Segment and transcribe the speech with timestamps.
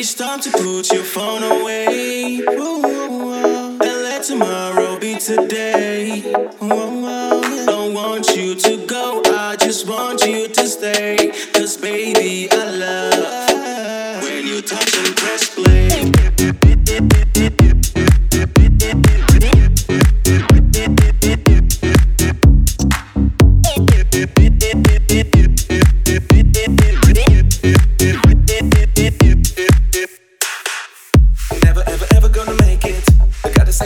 [0.00, 2.38] It's time to put your phone away.
[2.46, 6.22] And let tomorrow be today.
[6.60, 11.32] Don't want you to go, I just want you to stay.
[11.52, 15.68] Cause baby, I love when you touch and press play.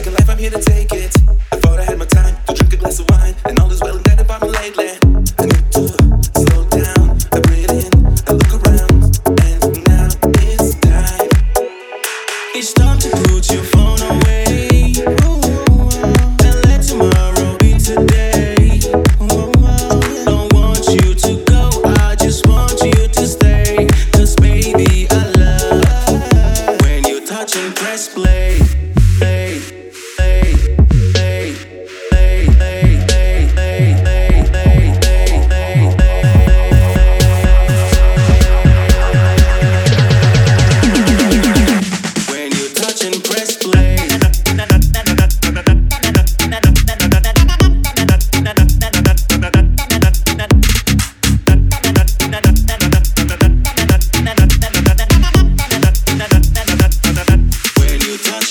[0.02, 1.16] Got a life, I'm here to take it.
[1.52, 3.80] I thought I had my time to drink a glass of wine, and all is
[3.80, 4.88] well and good about me lately.
[4.88, 4.91] I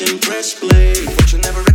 [0.09, 1.70] and press play, but you never.